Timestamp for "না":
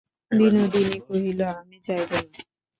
2.23-2.39